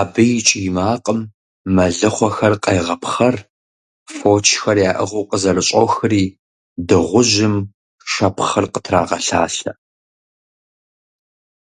Абы 0.00 0.24
и 0.38 0.40
кӀий 0.46 0.68
макъым 0.76 1.20
мэлыхъуэхэр 1.74 2.54
къегъэпхъэр, 2.64 3.36
фочхэр 4.16 4.78
яӀыгъыу 4.90 5.28
къызэрыщӀохри 5.30 6.24
дыгъужьым 6.86 7.54
шэпхъыр 8.10 8.66
къытрагъэлъалъэ. 8.72 9.72